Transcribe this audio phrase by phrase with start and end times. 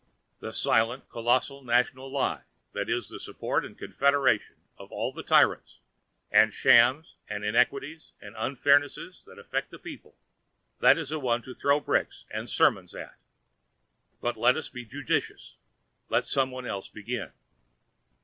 [0.39, 2.41] The silent colossal National Lie
[2.73, 4.41] that is the support and confederate
[4.79, 5.77] of all the tyrannies
[6.31, 11.79] and shams and inequalities and unfairnesses that afflict the peoples—that is the one to throw
[11.79, 13.13] bricks and sermons at.
[14.19, 15.57] But let us be judicious
[16.05, 17.31] and let somebody else begin.